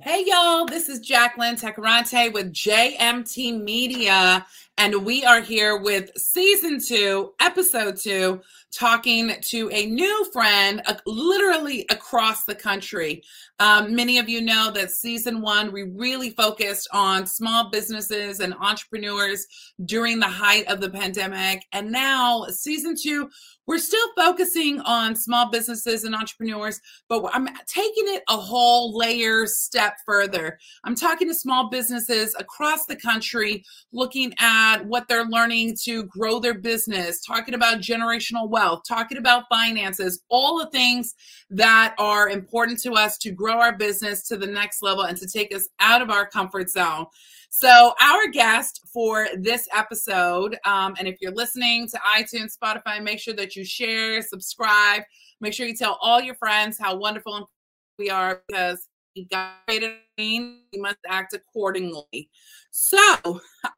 Hey, 0.00 0.24
y'all, 0.26 0.64
this 0.64 0.88
is 0.88 1.00
Jacqueline 1.00 1.54
Tacarante 1.54 2.32
with 2.32 2.50
JMT 2.50 3.62
Media, 3.62 4.44
and 4.78 5.04
we 5.04 5.22
are 5.22 5.42
here 5.42 5.76
with 5.76 6.16
season 6.16 6.80
two, 6.80 7.34
episode 7.40 7.98
two, 7.98 8.40
talking 8.72 9.34
to 9.42 9.68
a 9.70 9.84
new 9.84 10.24
friend 10.32 10.80
uh, 10.86 10.94
literally 11.04 11.84
across 11.90 12.44
the 12.44 12.54
country. 12.54 13.22
Um, 13.60 13.94
many 13.94 14.18
of 14.18 14.30
you 14.30 14.40
know 14.40 14.70
that 14.72 14.92
season 14.92 15.42
one, 15.42 15.70
we 15.70 15.82
really 15.82 16.30
focused 16.30 16.88
on 16.90 17.26
small 17.26 17.68
businesses 17.68 18.40
and 18.40 18.54
entrepreneurs 18.54 19.46
during 19.84 20.18
the 20.18 20.26
height 20.26 20.66
of 20.68 20.80
the 20.80 20.88
pandemic. 20.88 21.66
And 21.72 21.92
now, 21.92 22.46
season 22.46 22.96
two, 22.96 23.28
we're 23.66 23.78
still 23.78 24.06
focusing 24.16 24.80
on 24.80 25.14
small 25.14 25.50
businesses 25.50 26.04
and 26.04 26.14
entrepreneurs, 26.14 26.80
but 27.08 27.24
I'm 27.32 27.46
taking 27.66 28.04
it 28.06 28.22
a 28.28 28.36
whole 28.36 28.96
layer 28.96 29.46
step 29.46 29.94
further. 30.04 30.58
I'm 30.84 30.94
talking 30.94 31.28
to 31.28 31.34
small 31.34 31.70
businesses 31.70 32.34
across 32.38 32.86
the 32.86 32.96
country, 32.96 33.64
looking 33.92 34.34
at 34.38 34.84
what 34.84 35.06
they're 35.08 35.24
learning 35.24 35.76
to 35.84 36.04
grow 36.04 36.40
their 36.40 36.58
business, 36.58 37.24
talking 37.24 37.54
about 37.54 37.78
generational 37.78 38.48
wealth, 38.48 38.82
talking 38.86 39.18
about 39.18 39.44
finances, 39.48 40.22
all 40.28 40.58
the 40.58 40.70
things 40.70 41.14
that 41.50 41.94
are 41.98 42.28
important 42.28 42.80
to 42.80 42.92
us 42.92 43.16
to 43.18 43.30
grow 43.30 43.60
our 43.60 43.76
business 43.76 44.26
to 44.28 44.36
the 44.36 44.46
next 44.46 44.82
level 44.82 45.04
and 45.04 45.18
to 45.18 45.26
take 45.26 45.54
us 45.54 45.68
out 45.80 46.02
of 46.02 46.10
our 46.10 46.26
comfort 46.26 46.68
zone. 46.70 47.06
So, 47.54 47.92
our 48.00 48.28
guest 48.28 48.80
for 48.90 49.28
this 49.36 49.68
episode, 49.76 50.56
um, 50.64 50.94
and 50.98 51.06
if 51.06 51.18
you're 51.20 51.34
listening 51.34 51.86
to 51.88 52.00
iTunes, 52.16 52.56
Spotify, 52.56 53.02
make 53.02 53.20
sure 53.20 53.34
that 53.34 53.54
you 53.54 53.62
share, 53.62 54.22
subscribe, 54.22 55.02
make 55.42 55.52
sure 55.52 55.66
you 55.66 55.76
tell 55.76 55.98
all 56.00 56.18
your 56.18 56.34
friends 56.36 56.78
how 56.78 56.96
wonderful 56.96 57.50
we 57.98 58.08
are 58.08 58.42
because 58.48 58.88
we 59.14 59.26
got 59.26 59.52
we 59.68 60.62
must 60.76 60.96
act 61.06 61.34
accordingly. 61.34 62.30
So, 62.70 62.98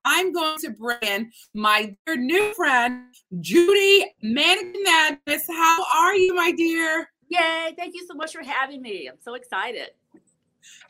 I'm 0.04 0.32
going 0.32 0.58
to 0.58 0.70
bring 0.70 0.98
in 1.02 1.32
my 1.52 1.96
dear 2.06 2.16
new 2.16 2.54
friend, 2.54 3.06
Judy 3.40 4.06
Madness. 4.22 5.48
How 5.48 5.84
are 5.98 6.14
you, 6.14 6.32
my 6.32 6.52
dear? 6.52 7.10
Yay! 7.28 7.74
Thank 7.76 7.96
you 7.96 8.06
so 8.06 8.14
much 8.14 8.34
for 8.34 8.44
having 8.44 8.80
me. 8.82 9.08
I'm 9.08 9.18
so 9.20 9.34
excited. 9.34 9.90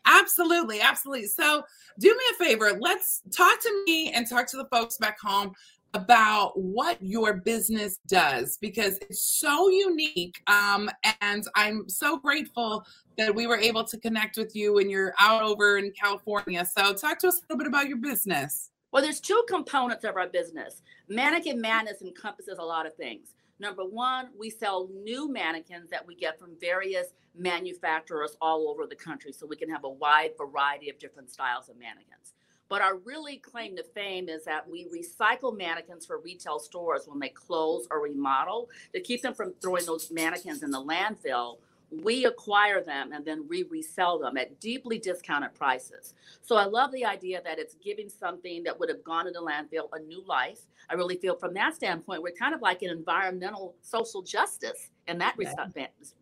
Absolutely, 0.07 0.81
absolutely. 0.81 1.27
So, 1.27 1.63
do 1.99 2.09
me 2.09 2.25
a 2.33 2.45
favor. 2.45 2.77
Let's 2.79 3.23
talk 3.31 3.61
to 3.61 3.85
me 3.87 4.13
and 4.13 4.29
talk 4.29 4.47
to 4.49 4.57
the 4.57 4.67
folks 4.67 4.97
back 4.97 5.19
home 5.21 5.53
about 5.95 6.59
what 6.59 7.01
your 7.01 7.35
business 7.35 7.99
does 8.09 8.59
because 8.61 8.99
it's 8.99 9.23
so 9.23 9.69
unique. 9.69 10.43
Um, 10.49 10.91
and 11.21 11.47
I'm 11.55 11.89
so 11.89 12.19
grateful 12.19 12.85
that 13.17 13.33
we 13.33 13.47
were 13.47 13.59
able 13.59 13.85
to 13.85 13.99
connect 13.99 14.37
with 14.37 14.57
you 14.57 14.75
when 14.75 14.91
you're 14.91 15.15
out 15.21 15.43
over 15.43 15.79
in 15.79 15.93
California. 15.93 16.67
So, 16.67 16.93
talk 16.95 17.19
to 17.21 17.29
us 17.29 17.39
a 17.39 17.41
little 17.49 17.59
bit 17.59 17.69
about 17.69 17.89
your 17.89 17.99
business. 17.99 18.71
Well, 18.93 19.03
there's 19.03 19.21
two 19.21 19.43
components 19.49 20.05
of 20.05 20.17
our 20.17 20.29
business. 20.29 20.83
Mannequin 21.09 21.61
Madness 21.61 22.01
encompasses 22.01 22.59
a 22.59 22.65
lot 22.65 22.87
of 22.87 22.95
things. 22.95 23.35
Number 23.59 23.85
one, 23.85 24.29
we 24.39 24.51
sell 24.51 24.89
new 24.93 25.31
mannequins 25.31 25.91
that 25.91 26.07
we 26.07 26.15
get 26.15 26.39
from 26.39 26.57
various 26.61 27.09
manufacturers 27.37 28.37
all 28.41 28.69
over 28.69 28.87
the 28.87 28.97
country 28.97 29.33
so 29.33 29.47
we 29.47 29.57
can 29.57 29.71
have 29.71 29.85
a 29.85 29.89
wide 29.89 30.33
variety 30.37 30.91
of 30.91 30.99
different 30.99 31.31
styles 31.31 31.69
of 31.69 31.79
mannequins. 31.79 32.35
But 32.69 32.83
our 32.83 32.97
really 32.97 33.37
claim 33.37 33.77
to 33.77 33.85
fame 33.85 34.29
is 34.29 34.45
that 34.45 34.69
we 34.69 34.87
recycle 34.87 35.57
mannequins 35.57 36.07
for 36.07 36.19
retail 36.19 36.59
stores 36.59 37.03
when 37.07 37.21
they 37.21 37.29
close 37.29 37.87
or 37.91 38.03
remodel 38.03 38.69
to 38.93 39.01
keep 39.01 39.23
them 39.23 39.35
from 39.35 39.55
throwing 39.61 39.85
those 39.85 40.11
mannequins 40.11 40.63
in 40.63 40.71
the 40.71 40.83
landfill 40.83 41.59
we 42.03 42.25
acquire 42.25 42.83
them 42.83 43.13
and 43.13 43.25
then 43.25 43.47
we 43.49 43.65
resell 43.65 44.19
them 44.19 44.37
at 44.37 44.61
deeply 44.61 44.99
discounted 44.99 45.55
prices. 45.55 46.15
So 46.43 46.57
I 46.57 46.65
love 46.65 46.93
the 46.93 47.05
idea 47.05 47.41
that 47.45 47.59
it's 47.59 47.75
giving 47.75 48.09
something 48.09 48.63
that 48.65 48.79
would 48.79 48.89
have 48.89 49.05
gone 49.05 49.27
to 49.27 49.31
the 49.31 49.41
landfill 49.41 49.89
a 49.93 50.01
new 50.01 50.25
life. 50.27 50.61
I 50.91 50.95
really 50.95 51.17
feel 51.17 51.37
from 51.37 51.55
that 51.55 51.75
standpoint, 51.75 52.23
we're 52.23 52.35
kind 52.35 52.55
of 52.55 52.61
like 52.61 52.83
an 52.83 52.91
environmental 52.91 53.75
social 53.83 54.23
justice 54.23 54.91
in 55.07 55.19
that 55.19 55.35
yeah. 55.39 55.49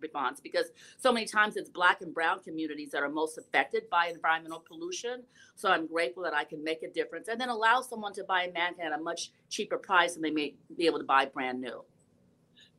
response 0.01 0.41
because 0.41 0.67
so 0.99 1.13
many 1.13 1.27
times 1.27 1.57
it's 1.57 1.71
black 1.71 2.01
and 2.01 2.13
brown 2.13 2.41
communities 2.41 2.91
that 2.91 3.03
are 3.03 3.09
most 3.09 3.39
affected 3.39 3.89
by 3.91 4.09
environmental 4.09 4.61
pollution. 4.61 5.23
So 5.55 5.71
I'm 5.71 5.87
grateful 5.87 6.23
that 6.25 6.35
I 6.35 6.45
can 6.45 6.63
make 6.63 6.83
a 6.83 6.89
difference 6.89 7.29
and 7.29 7.41
then 7.41 7.49
allow 7.49 7.81
someone 7.81 8.13
to 8.15 8.25
buy 8.25 8.45
a 8.45 8.53
mannequin 8.53 8.87
at 8.87 8.99
a 8.99 9.03
much 9.03 9.31
cheaper 9.49 9.79
price 9.79 10.15
than 10.15 10.23
they 10.23 10.31
may 10.31 10.55
be 10.77 10.87
able 10.87 10.99
to 10.99 11.05
buy 11.05 11.27
brand 11.27 11.61
new. 11.61 11.85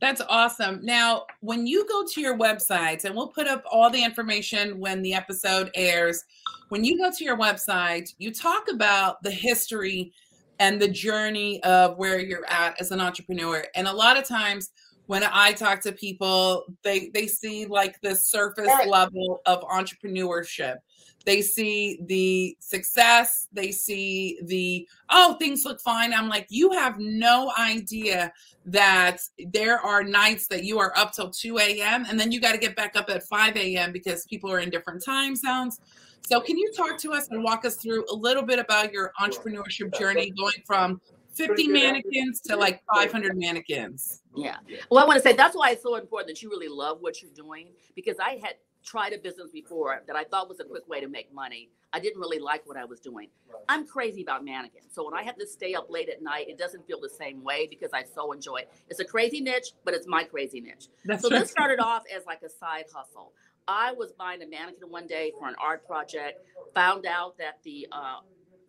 That's 0.04 0.22
awesome. 0.28 0.82
Now, 0.84 1.28
when 1.40 1.66
you 1.66 1.88
go 1.88 2.06
to 2.06 2.20
your 2.20 2.38
websites, 2.38 3.06
and 3.06 3.16
we'll 3.16 3.30
put 3.30 3.48
up 3.48 3.64
all 3.72 3.90
the 3.90 4.04
information 4.04 4.78
when 4.78 5.02
the 5.02 5.14
episode 5.14 5.72
airs, 5.76 6.26
when 6.68 6.84
you 6.84 6.98
go 6.98 7.10
to 7.10 7.24
your 7.24 7.38
website, 7.38 8.14
you 8.18 8.34
talk 8.34 8.68
about 8.70 9.24
the 9.24 9.32
history 9.32 10.12
and 10.60 10.82
the 10.82 10.90
journey 10.90 11.64
of 11.64 11.98
where 11.98 12.20
you're 12.20 12.46
at 12.50 12.76
as 12.82 12.92
an 12.92 13.00
entrepreneur. 13.00 13.64
And 13.76 13.88
a 13.88 13.94
lot 13.94 14.18
of 14.18 14.26
times 14.26 14.72
when 15.06 15.24
I 15.24 15.54
talk 15.54 15.80
to 15.84 15.94
people, 15.94 16.66
they 16.84 17.10
they 17.14 17.26
see 17.26 17.66
like 17.66 18.02
the 18.02 18.14
surface 18.14 18.68
level 18.86 19.40
of 19.46 19.62
entrepreneurship 19.62 20.80
they 21.26 21.42
see 21.42 22.00
the 22.06 22.58
success 22.60 23.48
they 23.54 23.72
see 23.72 24.40
the 24.44 24.88
oh 25.10 25.36
things 25.40 25.66
look 25.66 25.80
fine. 25.82 26.14
I'm 26.14 26.30
like 26.30 26.48
you 26.50 26.72
have 26.72 27.00
no 27.00 27.52
idea 27.58 28.32
that 28.66 29.20
there 29.52 29.80
are 29.80 30.04
nights 30.04 30.48
that 30.48 30.64
you 30.64 30.80
are 30.80 30.94
up 30.98 31.14
till 31.14 31.30
2 31.30 31.60
a.m 31.60 32.06
and 32.10 32.20
then 32.20 32.32
you 32.32 32.40
got 32.40 32.54
to 32.54 32.58
get 32.58 32.76
back 32.76 32.96
up 32.96 33.10
at 33.10 33.24
5 33.24 33.56
a.m 33.58 33.92
because 33.92 34.26
people 34.26 34.52
are 34.52 34.60
in 34.60 34.70
different 34.70 35.04
time 35.04 35.36
zones. 35.36 35.80
So 36.26 36.40
can 36.40 36.58
you 36.58 36.72
talk 36.72 36.98
to 37.00 37.12
us 37.12 37.28
and 37.30 37.44
walk 37.44 37.66
us 37.66 37.76
through 37.76 38.06
a 38.10 38.16
little 38.16 38.44
bit 38.44 38.58
about 38.58 38.94
your 38.94 39.12
entrepreneurship 39.22 39.98
journey 39.98 40.32
going 40.32 40.64
from 40.66 41.02
50 41.34 41.68
mannequins 41.68 42.40
to 42.42 42.56
like 42.56 42.82
500 42.94 43.38
mannequins? 43.38 44.22
Yeah. 44.36 44.58
Well 44.90 45.04
i 45.04 45.08
want 45.08 45.22
to 45.22 45.28
say 45.28 45.36
that's 45.36 45.56
why 45.56 45.72
it's 45.72 45.84
so 45.84 45.96
important 45.96 46.30
that 46.30 46.42
you 46.42 46.50
really 46.50 46.70
love 46.70 47.00
what 47.02 47.22
you're 47.22 47.32
doing 47.32 47.70
because 47.96 48.16
i 48.20 48.40
had 48.42 48.56
tried 48.84 49.14
a 49.14 49.18
business 49.18 49.52
before 49.52 50.02
that 50.08 50.16
I 50.16 50.24
thought 50.24 50.50
was 50.50 50.60
a 50.60 50.64
quick 50.64 50.88
way 50.88 51.00
to 51.02 51.08
make 51.08 51.34
money. 51.34 51.70
I 51.94 52.00
didn't 52.00 52.20
really 52.20 52.40
like 52.40 52.68
what 52.68 52.78
I 52.78 52.86
was 52.86 53.00
doing. 53.00 53.30
I'm 53.70 53.88
crazy 53.88 54.24
about 54.24 54.44
mannequins. 54.44 54.94
So 54.94 55.06
when 55.06 55.14
I 55.14 55.24
have 55.24 55.38
to 55.38 55.48
stay 55.48 55.74
up 55.74 55.90
late 55.90 56.10
at 56.10 56.22
night, 56.22 56.50
it 56.50 56.58
doesn't 56.58 56.86
feel 56.88 57.00
the 57.00 57.10
same 57.10 57.44
way 57.44 57.68
because 57.70 57.92
I 57.94 58.04
so 58.04 58.32
enjoy 58.32 58.58
it. 58.58 58.72
It's 58.90 59.00
a 59.00 59.06
crazy 59.06 59.42
niche, 59.42 59.72
but 59.86 59.94
it's 59.94 60.08
my 60.08 60.24
crazy 60.24 60.60
niche. 60.60 60.88
That's 61.06 61.22
so 61.22 61.30
this 61.30 61.52
started 61.52 61.80
off 61.80 62.04
as 62.16 62.26
like 62.26 62.42
a 62.44 62.50
side 62.50 62.86
hustle. 62.94 63.34
I 63.68 63.94
was 63.94 64.12
buying 64.12 64.42
a 64.42 64.48
mannequin 64.48 64.90
one 64.90 65.08
day 65.08 65.32
for 65.40 65.48
an 65.48 65.56
art 65.62 65.86
project, 65.88 66.46
found 66.74 67.06
out 67.06 67.38
that 67.38 67.60
the 67.64 67.88
uh, 67.92 68.20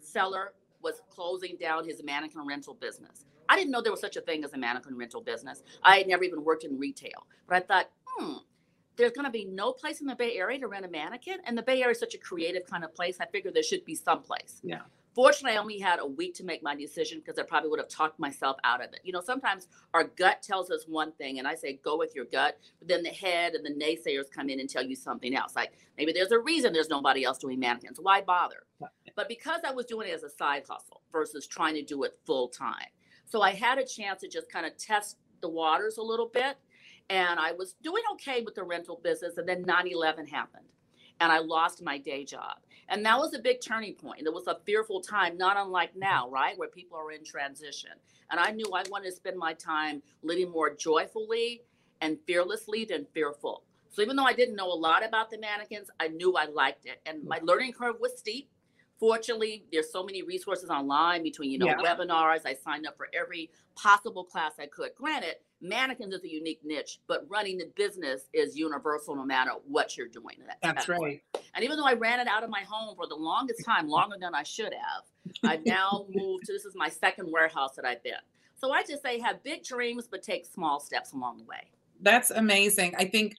seller 0.00 0.52
was 0.82 1.00
closing 1.10 1.56
down 1.56 1.84
his 1.84 2.02
mannequin 2.04 2.46
rental 2.46 2.74
business. 2.74 3.24
I 3.48 3.56
didn't 3.56 3.72
know 3.72 3.80
there 3.82 3.92
was 3.92 4.00
such 4.00 4.16
a 4.16 4.20
thing 4.20 4.44
as 4.44 4.52
a 4.52 4.58
mannequin 4.58 4.96
rental 4.96 5.20
business. 5.20 5.62
I 5.82 5.98
had 5.98 6.06
never 6.06 6.24
even 6.24 6.44
worked 6.44 6.64
in 6.64 6.78
retail, 6.78 7.26
but 7.48 7.56
I 7.56 7.60
thought, 7.60 7.90
hmm, 8.06 8.34
there's 8.96 9.12
going 9.12 9.26
to 9.26 9.30
be 9.30 9.44
no 9.44 9.72
place 9.72 10.00
in 10.00 10.06
the 10.06 10.14
Bay 10.14 10.36
Area 10.36 10.58
to 10.60 10.68
rent 10.68 10.84
a 10.84 10.88
mannequin. 10.88 11.38
And 11.44 11.56
the 11.56 11.62
Bay 11.62 11.82
Area 11.82 11.92
is 11.92 12.00
such 12.00 12.14
a 12.14 12.18
creative 12.18 12.66
kind 12.66 12.84
of 12.84 12.94
place. 12.94 13.18
I 13.20 13.26
figured 13.26 13.54
there 13.54 13.62
should 13.62 13.84
be 13.84 13.94
some 13.94 14.22
place. 14.22 14.60
Yeah. 14.62 14.82
Fortunately, 15.14 15.56
I 15.56 15.60
only 15.60 15.78
had 15.78 16.00
a 16.00 16.06
week 16.06 16.34
to 16.34 16.44
make 16.44 16.60
my 16.62 16.74
decision 16.74 17.20
because 17.20 17.38
I 17.38 17.44
probably 17.44 17.70
would 17.70 17.78
have 17.78 17.88
talked 17.88 18.18
myself 18.18 18.56
out 18.64 18.82
of 18.84 18.92
it. 18.92 19.00
You 19.04 19.12
know, 19.12 19.20
sometimes 19.20 19.68
our 19.94 20.04
gut 20.04 20.42
tells 20.42 20.72
us 20.72 20.86
one 20.88 21.12
thing, 21.12 21.38
and 21.38 21.46
I 21.46 21.54
say 21.54 21.78
go 21.84 21.96
with 21.96 22.16
your 22.16 22.24
gut, 22.24 22.58
but 22.80 22.88
then 22.88 23.04
the 23.04 23.10
head 23.10 23.54
and 23.54 23.64
the 23.64 23.70
naysayers 23.70 24.28
come 24.28 24.48
in 24.48 24.58
and 24.58 24.68
tell 24.68 24.82
you 24.82 24.96
something 24.96 25.36
else. 25.36 25.54
Like 25.54 25.72
maybe 25.96 26.12
there's 26.12 26.32
a 26.32 26.40
reason 26.40 26.72
there's 26.72 26.88
nobody 26.88 27.22
else 27.22 27.38
doing 27.38 27.60
mannequins. 27.60 28.00
Why 28.02 28.22
bother? 28.22 28.64
But 29.14 29.28
because 29.28 29.60
I 29.64 29.72
was 29.72 29.86
doing 29.86 30.08
it 30.08 30.14
as 30.14 30.24
a 30.24 30.30
side 30.30 30.64
hustle 30.68 31.02
versus 31.12 31.46
trying 31.46 31.74
to 31.76 31.82
do 31.82 32.02
it 32.02 32.18
full 32.26 32.48
time, 32.48 32.90
so 33.24 33.40
I 33.40 33.52
had 33.52 33.78
a 33.78 33.86
chance 33.86 34.20
to 34.22 34.28
just 34.28 34.50
kind 34.50 34.66
of 34.66 34.76
test 34.76 35.18
the 35.40 35.48
waters 35.48 35.96
a 35.98 36.02
little 36.02 36.28
bit 36.28 36.56
and 37.10 37.38
I 37.38 37.52
was 37.52 37.74
doing 37.82 38.02
okay 38.12 38.42
with 38.42 38.54
the 38.54 38.64
rental 38.64 39.00
business. 39.02 39.36
And 39.36 39.48
then 39.48 39.62
9 39.62 39.88
11 39.88 40.26
happened 40.26 40.66
and 41.20 41.30
I 41.30 41.38
lost 41.38 41.82
my 41.82 41.98
day 41.98 42.24
job. 42.24 42.56
And 42.88 43.04
that 43.06 43.18
was 43.18 43.34
a 43.34 43.38
big 43.38 43.60
turning 43.60 43.94
point. 43.94 44.22
It 44.26 44.32
was 44.32 44.46
a 44.46 44.58
fearful 44.66 45.00
time, 45.00 45.38
not 45.38 45.56
unlike 45.56 45.90
mm-hmm. 45.90 46.00
now, 46.00 46.30
right? 46.30 46.58
Where 46.58 46.68
people 46.68 46.98
are 46.98 47.12
in 47.12 47.24
transition. 47.24 47.90
And 48.30 48.40
I 48.40 48.50
knew 48.50 48.66
I 48.74 48.84
wanted 48.90 49.10
to 49.10 49.16
spend 49.16 49.38
my 49.38 49.54
time 49.54 50.02
living 50.22 50.50
more 50.50 50.74
joyfully 50.74 51.62
and 52.00 52.18
fearlessly 52.26 52.84
than 52.84 53.06
fearful. 53.14 53.62
So 53.90 54.02
even 54.02 54.16
though 54.16 54.24
I 54.24 54.32
didn't 54.32 54.56
know 54.56 54.72
a 54.72 54.74
lot 54.74 55.06
about 55.06 55.30
the 55.30 55.38
mannequins, 55.38 55.88
I 56.00 56.08
knew 56.08 56.36
I 56.36 56.46
liked 56.46 56.84
it. 56.86 57.00
And 57.06 57.22
mm. 57.22 57.28
my 57.28 57.40
learning 57.42 57.72
curve 57.72 57.96
was 58.00 58.18
steep. 58.18 58.50
Fortunately, 58.98 59.64
there's 59.72 59.90
so 59.90 60.04
many 60.04 60.22
resources 60.22 60.70
online 60.70 61.22
between, 61.22 61.50
you 61.50 61.58
know, 61.58 61.66
yeah. 61.66 61.76
webinars. 61.76 62.46
I 62.46 62.54
signed 62.54 62.86
up 62.86 62.96
for 62.96 63.08
every 63.12 63.50
possible 63.74 64.24
class 64.24 64.52
I 64.58 64.66
could. 64.66 64.90
Granted, 64.96 65.36
mannequins 65.60 66.14
is 66.14 66.22
a 66.22 66.30
unique 66.30 66.60
niche, 66.64 67.00
but 67.08 67.24
running 67.28 67.58
the 67.58 67.70
business 67.74 68.28
is 68.32 68.56
universal 68.56 69.16
no 69.16 69.24
matter 69.24 69.50
what 69.66 69.96
you're 69.96 70.08
doing. 70.08 70.36
That's 70.62 70.88
right. 70.88 70.98
Point. 70.98 71.20
And 71.54 71.64
even 71.64 71.76
though 71.76 71.86
I 71.86 71.94
ran 71.94 72.20
it 72.20 72.28
out 72.28 72.44
of 72.44 72.50
my 72.50 72.62
home 72.68 72.94
for 72.96 73.06
the 73.08 73.16
longest 73.16 73.64
time, 73.64 73.88
longer 73.88 74.16
than 74.20 74.34
I 74.34 74.42
should 74.42 74.72
have, 74.72 75.04
I've 75.42 75.66
now 75.66 76.06
moved 76.08 76.44
to 76.46 76.52
this 76.52 76.64
is 76.64 76.74
my 76.76 76.88
second 76.88 77.30
warehouse 77.32 77.74
that 77.76 77.84
I've 77.84 78.02
been. 78.02 78.12
So 78.56 78.72
I 78.72 78.82
just 78.82 79.02
say 79.02 79.18
have 79.18 79.42
big 79.42 79.64
dreams, 79.64 80.06
but 80.10 80.22
take 80.22 80.46
small 80.46 80.80
steps 80.80 81.12
along 81.12 81.38
the 81.38 81.44
way. 81.44 81.70
That's 82.00 82.30
amazing. 82.30 82.94
I 82.96 83.06
think 83.06 83.36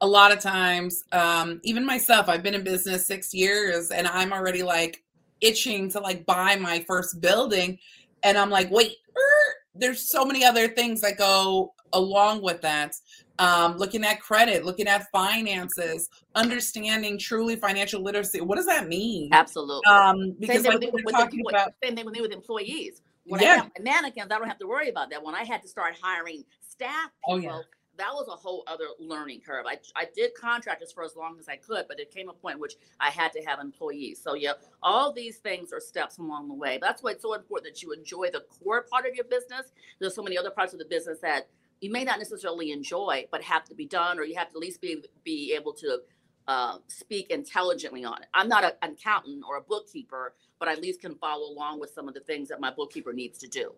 a 0.00 0.06
lot 0.06 0.32
of 0.32 0.38
times, 0.38 1.04
um, 1.12 1.60
even 1.64 1.84
myself, 1.84 2.28
I've 2.28 2.42
been 2.42 2.54
in 2.54 2.62
business 2.62 3.06
six 3.06 3.34
years 3.34 3.90
and 3.90 4.06
I'm 4.06 4.32
already 4.32 4.62
like 4.62 5.02
itching 5.40 5.90
to 5.90 6.00
like 6.00 6.24
buy 6.26 6.56
my 6.56 6.84
first 6.86 7.20
building. 7.20 7.78
And 8.22 8.38
I'm 8.38 8.50
like, 8.50 8.70
wait, 8.70 8.92
er, 9.16 9.54
there's 9.74 10.08
so 10.08 10.24
many 10.24 10.44
other 10.44 10.68
things 10.68 11.00
that 11.00 11.18
go 11.18 11.74
along 11.92 12.42
with 12.42 12.60
that. 12.62 12.94
Um, 13.40 13.76
looking 13.76 14.04
at 14.04 14.20
credit, 14.20 14.64
looking 14.64 14.88
at 14.88 15.08
finances, 15.12 16.08
understanding 16.34 17.18
truly 17.18 17.54
financial 17.54 18.02
literacy. 18.02 18.40
What 18.40 18.56
does 18.56 18.66
that 18.66 18.88
mean? 18.88 19.30
Absolutely. 19.32 19.84
Um, 19.86 20.34
because 20.40 20.62
same, 20.62 20.72
like 20.72 20.80
thing 20.80 20.90
we're 20.92 21.04
with, 21.04 21.14
talking 21.14 21.44
with, 21.44 21.54
about, 21.54 21.72
same 21.82 21.94
thing 21.94 22.04
with 22.04 22.14
me 22.14 22.20
with 22.20 22.32
employees. 22.32 23.00
When 23.26 23.40
Yeah. 23.40 23.48
I 23.48 23.54
have 23.56 23.70
mannequins, 23.80 24.32
I 24.32 24.38
don't 24.38 24.48
have 24.48 24.58
to 24.58 24.66
worry 24.66 24.88
about 24.88 25.10
that. 25.10 25.22
When 25.22 25.36
I 25.36 25.44
had 25.44 25.62
to 25.62 25.68
start 25.68 25.94
hiring 26.00 26.44
staff 26.68 27.10
Oh, 27.28 27.36
yeah. 27.36 27.60
That 27.98 28.12
was 28.12 28.28
a 28.28 28.36
whole 28.36 28.64
other 28.66 28.86
learning 28.98 29.40
curve. 29.40 29.66
I, 29.66 29.78
I 29.94 30.06
did 30.14 30.34
contractors 30.34 30.92
for 30.92 31.04
as 31.04 31.16
long 31.16 31.36
as 31.38 31.48
I 31.48 31.56
could, 31.56 31.86
but 31.88 31.96
there 31.96 32.06
came 32.06 32.28
a 32.28 32.32
point 32.32 32.54
in 32.54 32.60
which 32.60 32.74
I 33.00 33.10
had 33.10 33.32
to 33.32 33.42
have 33.42 33.58
employees. 33.60 34.20
So 34.22 34.34
yeah, 34.34 34.52
all 34.82 35.12
these 35.12 35.38
things 35.38 35.72
are 35.72 35.80
steps 35.80 36.18
along 36.18 36.48
the 36.48 36.54
way. 36.54 36.78
That's 36.80 37.02
why 37.02 37.10
it's 37.12 37.22
so 37.22 37.34
important 37.34 37.74
that 37.74 37.82
you 37.82 37.92
enjoy 37.92 38.30
the 38.30 38.44
core 38.48 38.82
part 38.82 39.06
of 39.06 39.14
your 39.14 39.24
business. 39.24 39.72
There's 39.98 40.14
so 40.14 40.22
many 40.22 40.38
other 40.38 40.50
parts 40.50 40.72
of 40.72 40.78
the 40.78 40.84
business 40.84 41.18
that 41.20 41.48
you 41.80 41.90
may 41.92 42.04
not 42.04 42.18
necessarily 42.18 42.72
enjoy, 42.72 43.26
but 43.30 43.42
have 43.42 43.64
to 43.64 43.74
be 43.74 43.86
done, 43.86 44.18
or 44.18 44.24
you 44.24 44.36
have 44.36 44.48
to 44.48 44.56
at 44.56 44.60
least 44.60 44.80
be 44.80 45.04
be 45.24 45.52
able 45.54 45.72
to 45.74 46.00
uh, 46.48 46.78
speak 46.88 47.30
intelligently 47.30 48.04
on 48.04 48.22
it. 48.22 48.28
I'm 48.32 48.48
not 48.48 48.64
a- 48.64 48.76
an 48.82 48.92
accountant 48.92 49.44
or 49.46 49.58
a 49.58 49.60
bookkeeper, 49.60 50.34
but 50.58 50.68
I 50.68 50.72
at 50.72 50.80
least 50.80 51.00
can 51.00 51.14
follow 51.16 51.52
along 51.52 51.78
with 51.78 51.90
some 51.90 52.08
of 52.08 52.14
the 52.14 52.20
things 52.20 52.48
that 52.48 52.58
my 52.58 52.70
bookkeeper 52.70 53.12
needs 53.12 53.38
to 53.38 53.48
do. 53.48 53.74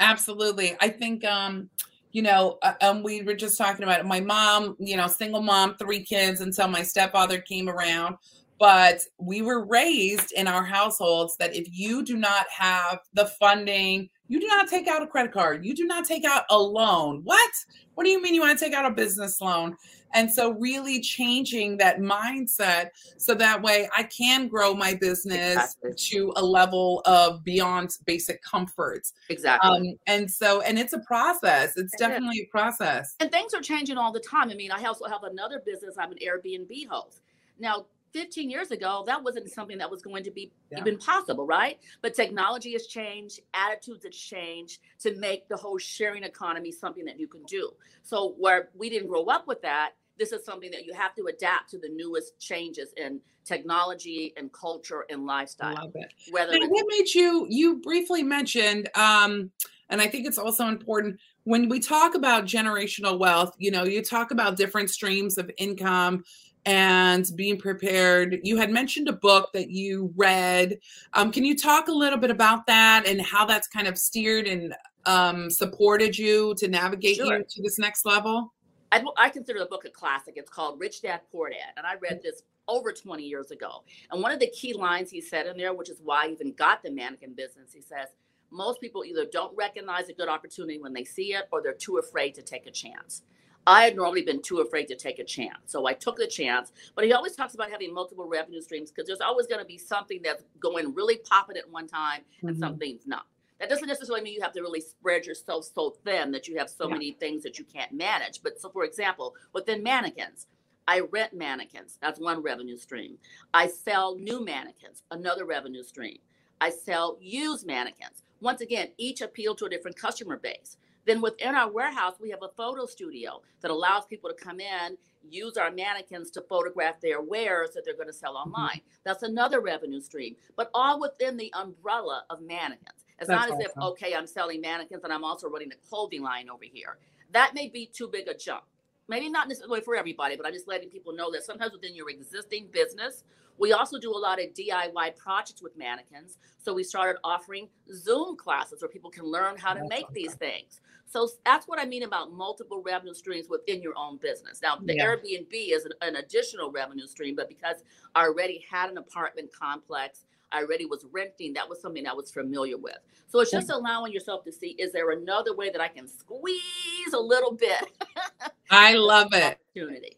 Absolutely. 0.00 0.76
I 0.80 0.88
think, 0.88 1.24
um, 1.24 1.70
you 2.12 2.22
know, 2.22 2.58
uh, 2.62 2.74
um, 2.80 3.02
we 3.02 3.22
were 3.22 3.34
just 3.34 3.58
talking 3.58 3.82
about 3.82 4.00
it. 4.00 4.06
My 4.06 4.20
mom, 4.20 4.76
you 4.78 4.96
know, 4.96 5.06
single 5.06 5.42
mom, 5.42 5.76
three 5.76 6.04
kids 6.04 6.40
until 6.40 6.68
my 6.68 6.82
stepfather 6.82 7.40
came 7.40 7.68
around. 7.68 8.16
But 8.58 9.02
we 9.18 9.42
were 9.42 9.64
raised 9.64 10.32
in 10.32 10.48
our 10.48 10.64
households 10.64 11.36
that 11.36 11.54
if 11.54 11.68
you 11.70 12.02
do 12.02 12.16
not 12.16 12.46
have 12.50 12.98
the 13.14 13.26
funding, 13.26 14.08
you 14.28 14.40
do 14.40 14.46
not 14.46 14.68
take 14.68 14.86
out 14.86 15.02
a 15.02 15.06
credit 15.06 15.32
card, 15.32 15.64
you 15.64 15.74
do 15.74 15.84
not 15.84 16.04
take 16.04 16.24
out 16.24 16.44
a 16.50 16.58
loan. 16.58 17.20
What? 17.24 17.50
What 17.94 18.04
do 18.04 18.10
you 18.10 18.22
mean 18.22 18.34
you 18.34 18.40
want 18.42 18.56
to 18.58 18.64
take 18.64 18.74
out 18.74 18.84
a 18.84 18.94
business 18.94 19.40
loan? 19.40 19.76
And 20.14 20.30
so, 20.32 20.52
really 20.52 21.00
changing 21.02 21.76
that 21.78 21.98
mindset 21.98 22.90
so 23.18 23.34
that 23.34 23.60
way 23.60 23.88
I 23.94 24.04
can 24.04 24.48
grow 24.48 24.72
my 24.72 24.94
business 24.94 25.74
Exactly. 25.82 25.92
to 25.94 26.32
a 26.36 26.42
level 26.44 27.02
of 27.04 27.44
beyond 27.44 27.90
basic 28.06 28.40
comforts. 28.42 29.12
Exactly. 29.28 29.68
Um, 29.90 29.98
and 30.06 30.30
so, 30.30 30.62
and 30.62 30.78
it's 30.78 30.94
a 30.94 31.00
process. 31.00 31.70
It's 31.76 31.78
It 31.78 31.84
is. 31.86 31.92
definitely 31.98 32.40
a 32.40 32.46
process. 32.46 33.16
and 33.20 33.30
things 33.30 33.52
are 33.52 33.60
changing 33.60 33.98
all 33.98 34.12
the 34.12 34.20
time. 34.20 34.48
I 34.50 34.54
mean, 34.54 34.70
I 34.70 34.82
also 34.84 35.04
have 35.06 35.24
another 35.24 35.60
business. 35.66 35.96
I'm 35.98 36.12
an 36.12 36.18
Airbnb 36.26 36.86
host. 36.88 37.20
Now, 37.58 37.86
15 38.12 38.50
years 38.50 38.70
ago, 38.70 39.04
that 39.06 39.22
wasn't 39.22 39.50
something 39.50 39.78
that 39.78 39.90
was 39.90 40.02
going 40.02 40.24
to 40.24 40.30
be 40.30 40.52
Yeah. 40.70 40.80
even 40.80 40.98
possible, 40.98 41.46
right? 41.46 41.78
But 42.02 42.14
technology 42.14 42.72
has 42.72 42.86
changed, 42.86 43.40
attitudes 43.54 44.04
have 44.04 44.12
changed 44.12 44.80
to 45.00 45.14
make 45.16 45.48
the 45.48 45.56
whole 45.56 45.78
sharing 45.78 46.24
economy 46.24 46.72
something 46.72 47.04
that 47.04 47.18
you 47.18 47.28
can 47.28 47.42
do. 47.44 47.72
So, 48.02 48.34
where 48.38 48.70
we 48.74 48.88
didn't 48.88 49.08
grow 49.08 49.24
up 49.26 49.46
with 49.46 49.62
that, 49.62 49.92
this 50.18 50.32
is 50.32 50.44
something 50.44 50.70
that 50.72 50.84
you 50.84 50.92
have 50.94 51.14
to 51.14 51.26
adapt 51.26 51.70
to 51.70 51.78
the 51.78 51.88
newest 51.88 52.38
changes 52.38 52.92
in 52.96 53.20
technology 53.44 54.34
and 54.36 54.52
culture 54.52 55.06
and 55.08 55.22
I 55.22 55.24
lifestyle. 55.24 55.74
love 55.74 55.92
it. 55.94 56.12
Whether 56.30 56.58
Now, 56.58 56.66
what 56.66 56.86
made 56.88 57.14
you? 57.14 57.46
You 57.48 57.76
briefly 57.76 58.22
mentioned, 58.22 58.90
um, 58.94 59.50
and 59.90 60.02
I 60.02 60.06
think 60.06 60.26
it's 60.26 60.38
also 60.38 60.66
important 60.66 61.18
when 61.44 61.68
we 61.68 61.80
talk 61.80 62.14
about 62.14 62.44
generational 62.44 63.18
wealth. 63.18 63.54
You 63.58 63.70
know, 63.70 63.84
you 63.84 64.02
talk 64.02 64.32
about 64.32 64.56
different 64.56 64.90
streams 64.90 65.38
of 65.38 65.50
income 65.56 66.24
and 66.66 67.30
being 67.36 67.58
prepared. 67.58 68.38
You 68.42 68.56
had 68.56 68.70
mentioned 68.70 69.08
a 69.08 69.12
book 69.12 69.50
that 69.54 69.70
you 69.70 70.12
read. 70.16 70.78
Um, 71.14 71.32
can 71.32 71.44
you 71.44 71.56
talk 71.56 71.88
a 71.88 71.92
little 71.92 72.18
bit 72.18 72.30
about 72.30 72.66
that 72.66 73.06
and 73.06 73.20
how 73.20 73.44
that's 73.44 73.68
kind 73.68 73.86
of 73.86 73.98
steered 73.98 74.46
and 74.46 74.74
um, 75.06 75.50
supported 75.50 76.16
you 76.16 76.54
to 76.58 76.68
navigate 76.68 77.16
Sure. 77.16 77.38
you 77.38 77.44
to 77.48 77.62
this 77.62 77.78
next 77.78 78.04
level? 78.04 78.52
I, 78.90 79.04
I 79.16 79.28
consider 79.28 79.58
the 79.58 79.66
book 79.66 79.84
a 79.84 79.90
classic. 79.90 80.34
It's 80.36 80.50
called 80.50 80.80
Rich 80.80 81.02
Dad 81.02 81.20
Poor 81.30 81.50
Dad, 81.50 81.72
and 81.76 81.86
I 81.86 81.94
read 81.96 82.20
this 82.22 82.42
over 82.68 82.92
20 82.92 83.22
years 83.22 83.50
ago. 83.50 83.82
And 84.10 84.22
one 84.22 84.32
of 84.32 84.40
the 84.40 84.48
key 84.48 84.74
lines 84.74 85.10
he 85.10 85.20
said 85.20 85.46
in 85.46 85.56
there, 85.56 85.74
which 85.74 85.88
is 85.88 86.00
why 86.02 86.26
I 86.26 86.28
even 86.28 86.52
got 86.52 86.82
the 86.82 86.90
mannequin 86.90 87.34
business, 87.34 87.72
he 87.72 87.80
says, 87.80 88.08
most 88.50 88.80
people 88.80 89.04
either 89.04 89.26
don't 89.30 89.54
recognize 89.56 90.08
a 90.08 90.12
good 90.12 90.28
opportunity 90.28 90.78
when 90.78 90.92
they 90.92 91.04
see 91.04 91.34
it 91.34 91.48
or 91.52 91.62
they're 91.62 91.72
too 91.74 91.98
afraid 91.98 92.34
to 92.34 92.42
take 92.42 92.66
a 92.66 92.70
chance. 92.70 93.22
I 93.66 93.84
had 93.84 93.96
normally 93.96 94.22
been 94.22 94.40
too 94.40 94.60
afraid 94.60 94.86
to 94.88 94.96
take 94.96 95.18
a 95.18 95.24
chance. 95.24 95.58
So 95.66 95.86
I 95.86 95.92
took 95.92 96.16
the 96.16 96.26
chance. 96.26 96.72
But 96.94 97.04
he 97.04 97.12
always 97.12 97.36
talks 97.36 97.54
about 97.54 97.70
having 97.70 97.92
multiple 97.92 98.26
revenue 98.26 98.62
streams 98.62 98.90
because 98.90 99.06
there's 99.06 99.20
always 99.20 99.46
going 99.46 99.60
to 99.60 99.66
be 99.66 99.76
something 99.78 100.20
that's 100.22 100.44
going 100.58 100.94
really 100.94 101.18
popping 101.18 101.56
at 101.56 101.68
one 101.70 101.86
time 101.86 102.22
and 102.42 102.56
Mhm. 102.56 102.60
something's 102.60 103.06
not. 103.06 103.26
That 103.60 103.68
doesn't 103.68 103.88
necessarily 103.88 104.22
mean 104.22 104.34
you 104.34 104.40
have 104.40 104.52
to 104.52 104.62
really 104.62 104.80
spread 104.80 105.26
yourself 105.26 105.64
so 105.74 105.90
thin 105.90 106.30
that 106.30 106.48
you 106.48 106.56
have 106.58 106.70
so 106.70 106.86
Yeah. 106.86 106.92
many 106.94 107.12
things 107.12 107.42
that 107.42 107.58
you 107.58 107.64
can't 107.64 107.92
manage. 107.92 108.42
But 108.42 108.60
so, 108.60 108.70
for 108.70 108.84
example, 108.84 109.34
within 109.52 109.82
mannequins, 109.82 110.46
I 110.86 111.00
rent 111.00 111.34
mannequins. 111.34 111.98
That's 112.00 112.18
one 112.18 112.40
revenue 112.40 112.76
stream. 112.78 113.18
I 113.52 113.66
sell 113.66 114.14
new 114.14 114.42
mannequins, 114.42 115.02
another 115.10 115.44
revenue 115.44 115.82
stream. 115.82 116.18
I 116.60 116.70
sell 116.70 117.18
used 117.20 117.66
mannequins. 117.66 118.22
Once 118.40 118.60
again, 118.62 118.92
each 118.96 119.20
appeal 119.20 119.54
to 119.56 119.66
a 119.66 119.68
different 119.68 119.96
customer 119.96 120.38
base. 120.38 120.78
Then 121.08 121.22
within 121.22 121.54
our 121.54 121.70
warehouse, 121.72 122.16
we 122.20 122.28
have 122.28 122.42
a 122.42 122.50
photo 122.54 122.84
studio 122.84 123.40
that 123.62 123.70
allows 123.70 124.04
people 124.04 124.28
to 124.28 124.36
come 124.36 124.60
in, 124.60 124.98
use 125.26 125.56
our 125.56 125.70
mannequins 125.70 126.30
to 126.32 126.42
photograph 126.42 127.00
their 127.00 127.22
wares 127.22 127.70
that 127.74 127.86
they're 127.86 127.96
going 127.96 128.08
to 128.08 128.12
sell 128.12 128.34
mm-hmm. 128.34 128.52
online. 128.52 128.82
That's 129.04 129.22
another 129.22 129.62
revenue 129.62 130.02
stream, 130.02 130.36
but 130.54 130.70
all 130.74 131.00
within 131.00 131.38
the 131.38 131.50
umbrella 131.56 132.24
of 132.28 132.42
mannequins. 132.42 133.06
It's 133.18 133.26
That's 133.26 133.48
not 133.48 133.58
as 133.58 133.64
if, 133.64 133.72
okay, 133.78 134.14
I'm 134.14 134.26
selling 134.26 134.60
mannequins 134.60 135.02
and 135.02 135.10
I'm 135.10 135.24
also 135.24 135.48
running 135.48 135.72
a 135.72 135.88
clothing 135.88 136.22
line 136.22 136.50
over 136.50 136.64
here. 136.70 136.98
That 137.32 137.54
may 137.54 137.68
be 137.68 137.86
too 137.86 138.08
big 138.08 138.28
a 138.28 138.34
jump. 138.34 138.64
Maybe 139.08 139.30
not 139.30 139.48
necessarily 139.48 139.80
for 139.80 139.96
everybody, 139.96 140.36
but 140.36 140.46
I'm 140.46 140.52
just 140.52 140.68
letting 140.68 140.90
people 140.90 141.14
know 141.14 141.30
that 141.32 141.42
sometimes 141.42 141.72
within 141.72 141.94
your 141.94 142.10
existing 142.10 142.68
business, 142.72 143.24
we 143.58 143.72
also 143.72 143.98
do 143.98 144.12
a 144.12 144.16
lot 144.16 144.40
of 144.40 144.52
DIY 144.54 145.16
projects 145.16 145.62
with 145.62 145.76
mannequins. 145.76 146.38
So 146.58 146.72
we 146.72 146.84
started 146.84 147.18
offering 147.24 147.68
Zoom 147.92 148.36
classes 148.36 148.82
where 148.82 148.88
people 148.88 149.10
can 149.10 149.24
learn 149.24 149.56
how 149.56 149.74
to 149.74 149.84
make 149.88 150.10
these 150.12 150.34
things. 150.34 150.80
So 151.06 151.28
that's 151.44 151.66
what 151.66 151.80
I 151.80 151.86
mean 151.86 152.02
about 152.02 152.32
multiple 152.32 152.82
revenue 152.82 153.14
streams 153.14 153.48
within 153.48 153.80
your 153.80 153.94
own 153.96 154.18
business. 154.18 154.60
Now, 154.62 154.76
the 154.76 154.94
Yeah. 154.94 155.06
Airbnb 155.06 155.48
is 155.52 155.86
an, 155.86 155.92
an 156.02 156.16
additional 156.16 156.70
revenue 156.70 157.06
stream, 157.06 157.34
but 157.34 157.48
because 157.48 157.82
I 158.14 158.24
already 158.24 158.64
had 158.70 158.90
an 158.90 158.98
apartment 158.98 159.50
complex, 159.52 160.26
I 160.52 160.62
already 160.62 160.86
was 160.86 161.04
renting, 161.12 161.52
that 161.54 161.68
was 161.68 161.80
something 161.80 162.06
I 162.06 162.12
was 162.12 162.30
familiar 162.30 162.76
with. 162.78 162.98
So 163.26 163.40
it's 163.40 163.50
just 163.50 163.70
allowing 163.70 164.12
yourself 164.12 164.44
to 164.44 164.52
see 164.52 164.70
is 164.78 164.92
there 164.92 165.10
another 165.10 165.54
way 165.54 165.70
that 165.70 165.80
I 165.80 165.88
can 165.88 166.08
squeeze 166.08 167.12
a 167.14 167.18
little 167.18 167.52
bit 167.52 167.82
I 168.70 168.94
love 168.94 169.28
it. 169.32 169.58
opportunity? 169.76 170.16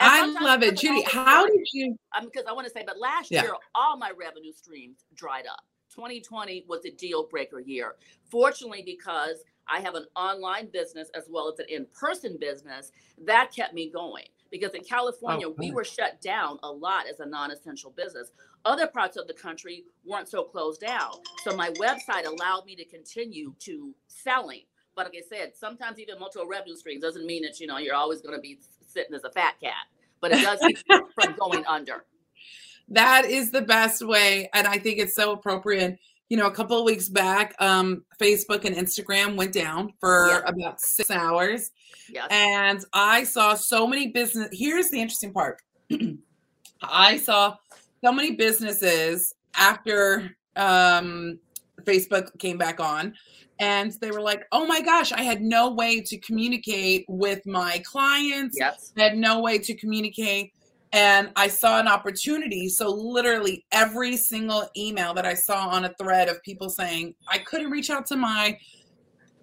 And 0.00 0.10
I 0.12 0.26
love 0.26 0.62
it, 0.62 0.76
Judy. 0.76 1.02
How 1.02 1.46
did 1.46 1.66
you? 1.72 1.96
um, 2.16 2.26
because 2.26 2.44
I 2.48 2.52
want 2.52 2.66
to 2.66 2.72
say, 2.72 2.84
but 2.86 2.98
last 2.98 3.30
Yeah. 3.30 3.42
year, 3.42 3.54
all 3.74 3.96
my 3.96 4.12
revenue 4.16 4.52
streams 4.52 5.04
dried 5.14 5.46
up. 5.46 5.60
2020 5.94 6.64
was 6.68 6.84
a 6.84 6.90
deal 6.90 7.24
breaker 7.24 7.58
year. 7.60 7.96
Fortunately, 8.30 8.82
because 8.84 9.38
I 9.66 9.80
have 9.80 9.94
an 9.96 10.06
online 10.14 10.68
business 10.72 11.10
as 11.14 11.24
well 11.28 11.50
as 11.52 11.58
an 11.58 11.66
in 11.68 11.86
person 11.86 12.36
business, 12.40 12.92
that 13.24 13.50
kept 13.54 13.74
me 13.74 13.90
going. 13.90 14.26
Because 14.50 14.72
in 14.74 14.80
oh, 14.80 14.88
California, 14.88 15.46
Oh, 15.46 15.54
we 15.58 15.72
were 15.72 15.84
shut 15.84 16.20
down 16.20 16.58
a 16.62 16.70
lot 16.70 17.06
as 17.08 17.20
a 17.20 17.26
non 17.26 17.50
essential 17.50 17.90
business. 17.90 18.30
Other 18.64 18.86
parts 18.86 19.16
of 19.16 19.26
the 19.26 19.34
country 19.34 19.84
weren't 20.04 20.28
so 20.28 20.42
closed 20.42 20.80
down. 20.80 21.12
So 21.44 21.56
my 21.56 21.70
website 21.70 22.26
allowed 22.26 22.64
me 22.66 22.74
to 22.76 22.84
continue 22.84 23.54
to 23.60 23.94
selling. 24.06 24.62
But 24.96 25.06
like 25.06 25.22
I 25.22 25.36
said, 25.36 25.52
sometimes 25.54 26.00
even 26.00 26.18
multiple 26.18 26.48
revenue 26.48 26.76
streams 26.76 27.02
doesn't 27.02 27.24
mean 27.24 27.42
that 27.42 27.60
you 27.60 27.66
know 27.66 27.78
you're 27.78 27.94
always 27.94 28.20
going 28.20 28.34
to 28.34 28.40
be 28.40 28.58
sitting 28.86 29.14
as 29.14 29.24
a 29.24 29.30
fat 29.30 29.54
cat, 29.60 29.74
but 30.20 30.32
it 30.32 30.42
does 30.42 30.58
keep 30.60 30.78
you 30.88 31.08
from 31.14 31.36
going 31.38 31.64
under. 31.66 32.04
That 32.90 33.26
is 33.26 33.50
the 33.50 33.60
best 33.60 34.00
way, 34.00 34.48
and 34.54 34.66
I 34.66 34.78
think 34.78 34.98
it's 34.98 35.14
so 35.14 35.32
appropriate. 35.32 35.98
You 36.28 36.36
know, 36.36 36.46
a 36.46 36.50
couple 36.50 36.78
of 36.78 36.84
weeks 36.84 37.08
back, 37.08 37.54
um, 37.58 38.04
Facebook 38.20 38.64
and 38.66 38.76
Instagram 38.76 39.34
went 39.36 39.52
down 39.52 39.94
for 39.98 40.28
Yeah. 40.28 40.40
about 40.46 40.80
six 40.80 41.10
hours, 41.10 41.70
Yes. 42.10 42.26
and 42.30 42.84
I 42.92 43.24
saw 43.24 43.54
so 43.54 43.86
many 43.86 44.08
business. 44.08 44.48
Here's 44.52 44.90
the 44.90 45.00
interesting 45.00 45.32
part: 45.32 45.62
I 46.82 47.16
saw 47.16 47.56
so 48.04 48.12
many 48.12 48.32
businesses 48.36 49.34
after 49.54 50.36
um, 50.56 51.38
Facebook 51.84 52.36
came 52.38 52.58
back 52.58 52.78
on, 52.78 53.14
and 53.58 53.92
they 54.02 54.10
were 54.10 54.20
like, 54.20 54.44
"Oh 54.52 54.66
my 54.66 54.82
gosh, 54.82 55.12
I 55.12 55.22
had 55.22 55.40
no 55.40 55.70
way 55.70 56.00
to 56.02 56.18
communicate 56.18 57.06
with 57.08 57.46
my 57.46 57.78
clients." 57.86 58.56
Yes. 58.58 58.92
I 58.98 59.02
had 59.04 59.16
no 59.16 59.40
way 59.40 59.58
to 59.58 59.74
communicate. 59.74 60.52
And 60.92 61.30
I 61.36 61.48
saw 61.48 61.78
an 61.78 61.88
opportunity. 61.88 62.68
So, 62.68 62.88
literally, 62.90 63.66
every 63.72 64.16
single 64.16 64.68
email 64.76 65.12
that 65.14 65.26
I 65.26 65.34
saw 65.34 65.68
on 65.68 65.84
a 65.84 65.94
thread 66.00 66.28
of 66.28 66.42
people 66.42 66.70
saying, 66.70 67.14
I 67.28 67.38
couldn't 67.38 67.70
reach 67.70 67.90
out 67.90 68.06
to 68.06 68.16
my 68.16 68.58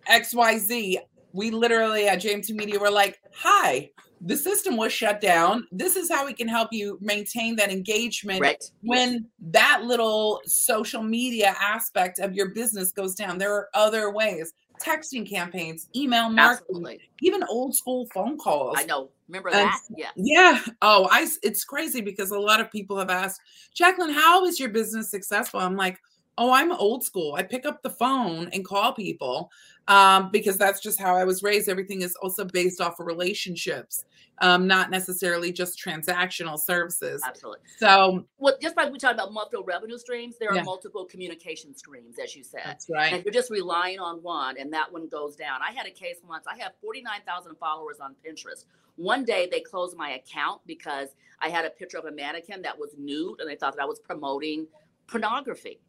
XYZ, 0.09 0.97
we 1.33 1.51
literally 1.51 2.07
at 2.07 2.21
JMT 2.21 2.55
Media 2.55 2.79
were 2.79 2.91
like, 2.91 3.19
Hi, 3.33 3.89
the 4.21 4.37
system 4.37 4.77
was 4.77 4.93
shut 4.93 5.21
down. 5.21 5.67
This 5.71 5.95
is 5.95 6.09
how 6.09 6.25
we 6.25 6.33
can 6.33 6.47
help 6.47 6.69
you 6.71 6.97
maintain 7.01 7.55
that 7.57 7.71
engagement 7.71 8.41
Right. 8.41 8.63
when 8.81 9.27
that 9.39 9.83
little 9.83 10.41
social 10.45 11.03
media 11.03 11.55
aspect 11.59 12.19
of 12.19 12.33
your 12.33 12.49
business 12.49 12.91
goes 12.91 13.13
down. 13.13 13.37
There 13.37 13.53
are 13.53 13.69
other 13.73 14.11
ways 14.11 14.53
texting 14.79 15.27
campaigns, 15.29 15.87
email 15.95 16.29
marketing, 16.29 16.65
Absolutely. 16.75 16.99
even 17.21 17.43
old 17.43 17.75
school 17.75 18.07
phone 18.13 18.37
calls. 18.37 18.75
I 18.79 18.83
know. 18.85 19.09
Remember 19.27 19.49
And- 19.49 19.57
that? 19.69 19.79
Yeah. 19.95 20.11
Yeah. 20.15 20.61
Oh, 20.81 21.07
I. 21.11 21.27
It's 21.43 21.63
crazy 21.63 22.01
because 22.01 22.31
a 22.31 22.39
lot 22.39 22.59
of 22.59 22.71
people 22.71 22.97
have 22.97 23.09
asked, 23.09 23.41
Jacqueline, 23.73 24.11
how 24.13 24.45
is 24.45 24.59
your 24.59 24.69
business 24.69 25.09
successful? 25.09 25.59
I'm 25.59 25.75
like, 25.75 25.99
oh, 26.37 26.51
I'm 26.51 26.71
old 26.71 27.03
school. 27.03 27.35
I 27.35 27.43
pick 27.43 27.65
up 27.65 27.81
the 27.81 27.89
phone 27.89 28.49
and 28.53 28.65
call 28.65 28.93
people 28.93 29.51
um, 29.87 30.29
because 30.31 30.57
that's 30.57 30.81
just 30.81 30.99
how 30.99 31.15
I 31.15 31.23
was 31.23 31.43
raised. 31.43 31.69
Everything 31.69 32.01
is 32.01 32.15
also 32.21 32.43
based 32.45 32.81
off 32.81 32.99
of 32.99 33.05
relationships, 33.05 34.03
um, 34.39 34.67
not 34.67 34.89
necessarily 34.89 35.51
just 35.51 35.79
transactional 35.79 36.59
services. 36.59 37.21
Absolutely. 37.25 37.61
So 37.77 38.25
Well, 38.37 38.57
just 38.61 38.75
like 38.75 38.91
we 38.91 38.97
talked 38.97 39.13
about 39.13 39.31
multiple 39.31 39.63
revenue 39.63 39.97
streams, 39.97 40.37
there 40.37 40.49
are 40.49 40.55
Yeah. 40.55 40.63
multiple 40.63 41.05
communication 41.05 41.75
streams, 41.75 42.17
as 42.19 42.35
you 42.35 42.43
said. 42.43 42.61
that's 42.65 42.89
right. 42.89 43.13
if 43.13 43.23
you're 43.23 43.33
just 43.33 43.51
relying 43.51 43.99
on 43.99 44.21
one 44.21 44.57
and 44.57 44.73
that 44.73 44.91
one 44.91 45.07
goes 45.07 45.35
down. 45.35 45.61
I 45.61 45.71
had 45.71 45.85
a 45.85 45.91
case 45.91 46.17
once. 46.27 46.45
I 46.47 46.57
have 46.57 46.73
49,000 46.81 47.55
followers 47.55 47.99
on 47.99 48.15
Pinterest. 48.25 48.65
One 48.97 49.23
day 49.23 49.47
they 49.49 49.59
closed 49.59 49.95
my 49.97 50.11
account 50.11 50.61
because 50.65 51.09
I 51.39 51.49
had 51.49 51.65
a 51.65 51.69
picture 51.69 51.97
of 51.97 52.05
a 52.05 52.11
mannequin 52.11 52.61
that 52.63 52.77
was 52.77 52.95
nude 52.97 53.39
and 53.39 53.49
they 53.49 53.55
thought 53.55 53.75
that 53.75 53.81
I 53.81 53.85
was 53.85 53.99
promoting 53.99 54.67
pornography. 55.07 55.79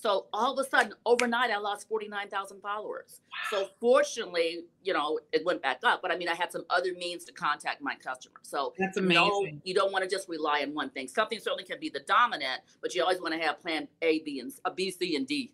So 0.00 0.26
all 0.32 0.58
of 0.58 0.66
a 0.66 0.68
sudden, 0.68 0.94
overnight, 1.04 1.50
I 1.50 1.58
lost 1.58 1.86
49,000 1.88 2.62
followers. 2.62 3.20
So 3.50 3.68
fortunately, 3.80 4.64
you 4.82 4.94
know, 4.94 5.20
it 5.30 5.44
went 5.44 5.60
back 5.60 5.80
up. 5.84 6.00
But 6.00 6.10
I 6.10 6.16
mean, 6.16 6.28
I 6.28 6.34
had 6.34 6.50
some 6.50 6.64
other 6.70 6.94
means 6.94 7.24
to 7.26 7.32
contact 7.32 7.82
my 7.82 7.94
customers. 7.96 8.38
So 8.42 8.72
That's 8.78 8.96
amazing. 8.96 9.14
no, 9.14 9.46
you 9.62 9.74
don't 9.74 9.92
want 9.92 10.02
to 10.04 10.10
just 10.10 10.26
rely 10.26 10.62
on 10.62 10.72
one 10.72 10.88
thing. 10.88 11.06
Something 11.06 11.38
certainly 11.38 11.64
can 11.64 11.78
be 11.78 11.90
the 11.90 12.00
dominant, 12.00 12.62
but 12.80 12.94
you 12.94 13.02
always 13.02 13.20
want 13.20 13.34
to 13.34 13.40
have 13.40 13.60
plan 13.60 13.88
A, 14.00 14.20
B, 14.20 14.40
and 14.40 14.50
a 14.64 14.70
uh, 14.70 14.74
B, 14.74 14.90
C, 14.90 15.16
and 15.16 15.26
D. 15.26 15.52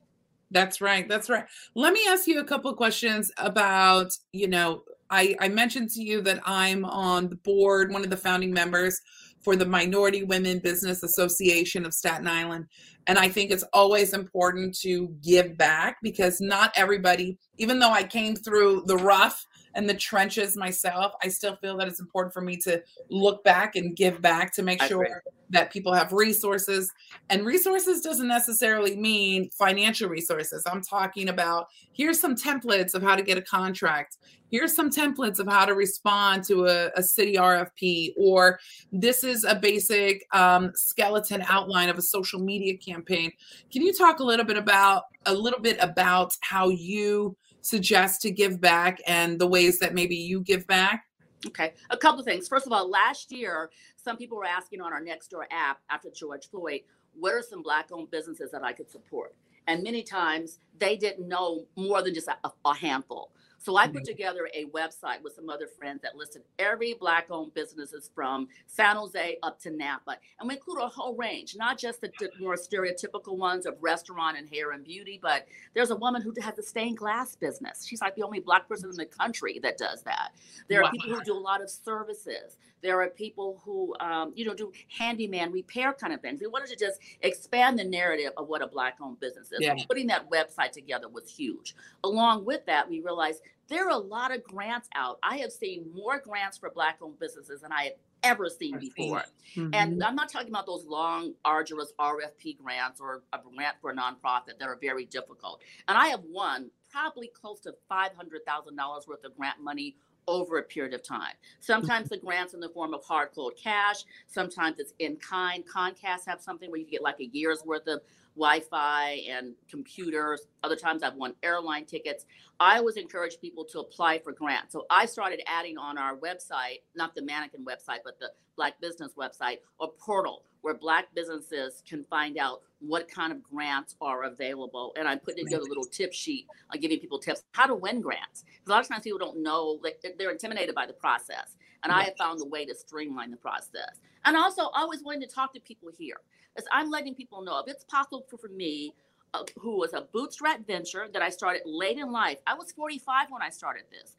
That's 0.53 0.81
right. 0.81 1.09
That's 1.09 1.29
right. 1.29 1.45
Let 1.75 1.93
me 1.93 2.07
ask 2.09 2.29
you 2.29 2.39
a 2.39 2.45
couple 2.45 2.71
of 2.71 2.77
questions 2.77 3.33
about, 3.39 4.17
you 4.33 4.47
know, 4.47 4.85
I, 5.11 5.35
I 5.41 5.49
mentioned 5.49 5.91
to 5.91 6.03
you 6.03 6.21
that 6.23 6.41
I'm 6.45 6.85
on 6.85 7.29
the 7.29 7.37
board, 7.37 7.93
one 7.93 8.05
of 8.05 8.11
the 8.11 8.17
founding 8.17 8.53
members 8.53 9.01
for 9.47 9.55
the 9.55 9.65
Minority 9.65 10.25
Women 10.25 10.59
Business 10.59 11.05
Association 11.05 11.87
of 11.87 11.95
Staten 11.95 12.27
Island. 12.27 12.67
And 13.07 13.17
I 13.17 13.29
think 13.29 13.53
it's 13.53 13.63
always 13.73 14.13
important 14.13 14.77
to 14.81 15.15
give 15.23 15.57
back 15.57 15.99
because 16.03 16.41
not 16.41 16.73
everybody, 16.75 17.39
even 17.57 17.79
though 17.79 17.93
I 17.93 18.03
came 18.03 18.35
through 18.35 18.83
the 18.87 18.97
rough 18.97 19.47
and 19.77 19.89
the 19.89 19.95
trenches 19.95 20.57
myself, 20.57 21.13
I 21.23 21.29
still 21.29 21.55
feel 21.57 21.77
that 21.77 21.87
it's 21.87 22.01
important 22.01 22.33
for 22.33 22.41
me 22.41 22.57
to 22.59 22.83
look 23.11 23.45
back 23.45 23.77
and 23.77 23.95
give 23.95 24.23
back 24.23 24.53
to 24.55 24.63
make 24.63 24.83
sure 24.83 25.23
that 25.51 25.71
people 25.71 25.93
have 25.93 26.13
resources. 26.13 26.91
And 27.29 27.45
resources 27.45 28.01
doesn't 28.01 28.27
necessarily 28.27 28.97
mean 28.97 29.51
financial 29.51 30.09
resources. 30.09 30.65
I'm 30.67 30.81
talking 30.81 31.29
about 31.29 31.69
here's 31.93 32.19
some 32.19 32.35
templates 32.35 32.95
of 32.95 33.03
how 33.03 33.15
to 33.17 33.23
get 33.23 33.37
a 33.37 33.43
contract. 33.43 34.17
Here's 34.51 34.75
some 34.75 34.91
templates 34.91 35.41
of 35.41 35.47
how 35.47 35.67
to 35.67 35.75
respond 35.75 36.45
to 36.45 36.67
a, 36.67 36.91
a 36.97 37.03
city 37.03 37.35
RFP, 37.35 38.15
or 38.17 38.59
this 38.93 39.25
is 39.25 39.45
a 39.45 39.57
basic 39.57 40.25
um, 40.33 40.73
skeleton 40.75 41.45
outline 41.49 41.89
of 41.89 41.99
a 41.99 42.03
social 42.03 42.41
media 42.41 42.79
campaign. 42.79 43.33
Can 43.73 43.83
you 43.83 43.93
talk 43.93 44.21
a 44.21 44.25
little 44.25 44.47
bit 44.47 44.57
about 44.57 45.05
a 45.27 45.35
little 45.35 45.61
bit 45.61 45.77
about 45.81 46.37
how 46.41 46.69
you 46.69 47.37
suggest 47.67 48.23
to 48.23 48.31
give 48.31 48.61
back 48.61 49.01
and 49.07 49.39
the 49.39 49.47
ways 49.47 49.79
that 49.81 49.95
maybe 49.95 50.17
you 50.17 50.41
give 50.41 50.67
back? 50.67 51.07
Okay, 51.47 51.75
a 51.91 51.97
couple 51.97 52.21
of 52.21 52.27
things. 52.27 52.49
First 52.49 52.67
of 52.67 52.73
all, 52.73 52.89
last 52.89 53.31
year, 53.31 53.71
some 53.97 54.17
people 54.17 54.39
were 54.39 54.47
asking 54.47 54.81
on 54.81 54.93
our 54.93 55.01
Nextdoor 55.01 55.45
app 55.51 55.81
after 55.91 56.11
George 56.11 56.49
Floyd, 56.49 56.81
what 57.15 57.35
are 57.35 57.43
some 57.43 57.63
Black-owned 57.63 58.11
businesses 58.11 58.51
that 58.53 58.65
I 58.65 58.73
could 58.73 58.91
support? 58.91 59.35
And 59.67 59.83
many 59.83 60.03
times 60.03 60.61
they 60.79 60.97
didn't 60.97 61.27
know 61.27 61.67
more 61.77 62.03
than 62.03 62.15
just 62.15 62.29
a, 62.29 62.51
a 62.65 62.75
handful. 62.75 63.33
So 63.67 63.77
I 63.77 63.89
put 63.89 64.05
Mhm. 64.05 64.05
together 64.05 64.49
a 64.55 64.67
website 64.67 65.23
with 65.23 65.35
some 65.35 65.51
other 65.51 65.67
friends 65.67 66.01
that 66.03 66.15
listed 66.15 66.45
every 66.57 66.95
Black-owned 66.95 67.53
businesses 67.53 68.09
from 68.15 68.49
San 68.69 68.95
Jose 68.95 69.39
up 69.43 69.59
to 69.63 69.71
Napa, 69.73 70.19
and 70.39 70.49
we 70.49 70.55
include 70.55 70.79
a 70.79 70.87
whole 70.87 71.17
range, 71.17 71.57
not 71.57 71.77
just 71.77 72.01
the, 72.01 72.13
more 72.39 72.55
stereotypical 72.55 73.37
ones 73.37 73.67
of 73.67 73.77
restaurant 73.83 74.39
and 74.39 74.49
hair 74.49 74.71
and 74.71 74.85
beauty, 74.85 75.19
but 75.21 75.49
there's 75.75 75.91
a 75.91 75.97
woman 75.97 76.23
who 76.23 76.33
has 76.41 76.57
a 76.61 76.63
stained 76.63 76.97
glass 76.99 77.35
business. 77.35 77.85
She's 77.85 78.01
like 78.01 78.15
the 78.15 78.23
only 78.23 78.39
Black 78.39 78.69
person 78.69 78.89
in 78.89 78.95
the 78.95 79.05
country 79.05 79.59
that 79.59 79.79
does 79.79 80.05
that. 80.05 80.31
There 80.69 80.79
are 80.79 80.85
Wow. 80.85 80.91
people 80.93 81.11
who 81.17 81.25
do 81.25 81.33
a 81.33 81.35
lot 81.37 81.61
of 81.61 81.69
services. 81.69 82.59
There 82.83 83.03
are 83.03 83.11
people 83.11 83.61
who, 83.65 83.97
um, 83.99 84.33
you 84.37 84.45
know, 84.45 84.55
do 84.55 84.71
handyman 84.97 85.51
repair 85.51 85.93
kind 85.93 86.13
of 86.13 86.21
things. 86.21 86.41
We 86.41 86.47
wanted 86.47 86.69
to 86.69 86.77
just 86.77 87.01
expand 87.21 87.81
the 87.81 87.85
narrative 87.85 88.33
of 88.37 88.47
what 88.47 88.63
a 88.63 88.69
Black-owned 88.69 89.19
business 89.19 89.51
is. 89.51 89.59
Yeah. 89.59 89.75
So 89.77 89.87
putting 89.89 90.07
that 90.07 90.31
website 90.31 90.71
together 90.71 91.09
was 91.09 91.29
huge. 91.29 91.75
Along 92.05 92.45
with 92.45 92.65
that, 92.67 92.89
we 92.89 93.01
realized 93.01 93.43
there 93.69 93.87
are 93.87 93.91
a 93.91 93.97
lot 93.97 94.35
of 94.35 94.43
grants 94.45 94.89
out. 94.95 95.19
I 95.23 95.39
have 95.39 95.53
seen 95.53 95.91
more 95.95 96.19
grants 96.19 96.59
for 96.59 96.71
Black-owned 96.71 97.19
businesses 97.19 97.61
than 97.61 97.73
I 97.73 97.85
have 97.85 97.93
ever 98.23 98.49
seen 98.49 98.79
before. 98.79 99.25
Mhm. 99.55 99.75
And 99.75 100.03
I'm 100.03 100.15
not 100.17 100.29
talking 100.29 100.49
about 100.49 100.67
those 100.67 100.85
long, 100.85 101.35
arduous 101.45 101.93
RFP 101.99 102.55
grants 102.55 103.01
or 103.01 103.23
a 103.33 103.39
grant 103.39 103.77
for 103.81 103.91
a 103.91 103.95
nonprofit 103.95 104.59
that 104.59 104.69
are 104.69 104.77
very 104.77 105.05
difficult. 105.05 105.63
And 105.89 105.97
I 105.97 106.09
have 106.09 106.25
won 106.25 106.71
probably 106.91 107.29
close 107.29 107.61
to 107.61 107.75
$500,000 107.89 109.07
worth 109.07 109.25
of 109.25 109.37
grant 109.37 109.61
money 109.61 109.97
over 110.29 110.59
a 110.59 110.63
period 110.63 110.93
of 110.93 111.03
time. 111.05 111.35
Sometimes 111.61 112.09
the 112.09 112.17
grants 112.17 112.53
in 112.53 112.59
the 112.59 112.69
form 112.71 112.95
of 112.95 113.05
hard 113.05 113.31
cold 113.33 113.55
cash, 113.57 114.05
sometimes 114.27 114.81
it's 114.81 114.93
in 114.99 115.17
kind. 115.19 115.65
Comcast 115.69 116.27
have 116.27 116.41
something 116.41 116.69
where 116.71 116.81
you 116.81 116.87
get 116.87 117.01
like 117.03 117.21
a 117.21 117.27
year's 117.27 117.63
worth 117.65 117.87
of 117.87 118.03
Wi-Fi 118.37 119.25
and 119.29 119.55
computers. 119.69 120.47
Other 120.63 120.77
times 120.77 121.03
I've 121.03 121.15
won 121.15 121.35
airline 121.43 121.87
tickets. 121.87 122.27
I 122.61 122.79
always 122.79 122.97
encourage 122.97 123.41
people 123.41 123.65
to 123.67 123.81
apply 123.81 124.19
for 124.19 124.33
grants. 124.33 124.73
So 124.73 124.87
I 124.91 125.07
started 125.07 125.43
adding 125.47 125.79
on 125.79 125.99
our 125.99 126.17
website, 126.17 126.83
not 126.95 127.15
the 127.15 127.23
mannequin 127.23 127.65
website, 127.65 128.01
but 128.05 128.19
the 128.19 128.31
Black 128.57 128.81
Business 128.81 129.13
website, 129.19 129.59
a 129.81 129.89
portal 129.89 130.45
where 130.63 130.75
Black 130.75 131.15
businesses 131.15 131.83
can 131.89 132.03
find 132.05 132.39
out 132.39 132.63
what 132.81 133.09
kind 133.09 133.33
of 133.33 133.43
grants 133.43 133.95
are 134.01 134.25
available. 134.25 134.93
And 134.99 135.07
I'm 135.07 135.21
putting 135.21 135.45
together 135.45 135.63
a 135.63 135.69
little 135.69 135.85
tip 135.85 136.13
sheet, 136.13 136.47
uh, 136.71 136.77
giving 136.79 136.99
people 136.99 137.19
tips 137.19 137.43
how 137.53 137.67
to 137.67 137.75
win 137.75 138.01
grants. 138.01 138.43
'Cause 138.43 138.69
a 138.69 138.71
lot 138.71 138.81
of 138.83 138.89
times 138.89 139.05
people 139.05 139.19
don't 139.19 139.39
know, 139.39 139.79
like, 139.83 140.03
they're 140.19 140.31
intimidated 140.31 140.75
by 140.75 140.87
the 140.87 140.93
process. 140.93 141.57
And 141.83 141.93
I 141.93 142.03
have 142.03 142.17
found 142.17 142.41
a 142.41 142.45
way 142.45 142.67
to 142.67 142.75
streamline 142.75 143.31
the 143.31 143.37
process. 143.37 144.01
And 144.27 144.37
also, 144.37 144.69
always 144.75 145.03
wanting 145.03 145.23
to 145.23 145.35
talk 145.35 145.55
to 145.55 145.61
people 145.61 145.89
here. 145.97 146.17
As 146.59 146.65
I'm 146.73 146.91
letting 146.91 147.15
people 147.15 147.43
know 147.43 147.59
if 147.61 147.69
it's 147.69 147.85
possible 147.85 148.27
for, 148.29 148.37
for 148.37 148.49
me, 148.49 148.93
uh, 149.35 149.45
who 149.59 149.79
was 149.79 149.93
a 149.93 150.03
bootstrap 150.13 150.67
venture 150.67 151.09
that 151.13 151.23
I 151.23 151.31
started 151.31 151.63
late 151.65 151.99
in 151.99 152.11
life. 152.11 152.39
I 152.47 152.55
was 152.55 152.73
45 152.73 153.31
when 153.31 153.43
I 153.43 153.51
started 153.51 153.85
this. 153.91 154.17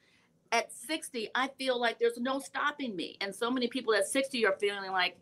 At 0.51 0.71
60, 0.71 1.29
I 1.35 1.49
feel 1.57 1.79
like 1.79 1.99
there's 1.99 2.17
no 2.17 2.39
stopping 2.39 2.95
me. 2.95 3.17
And 3.21 3.35
so 3.35 3.51
many 3.51 3.67
people 3.67 3.93
at 3.93 4.07
60 4.07 4.45
are 4.45 4.55
feeling 4.59 4.91
like 4.91 5.17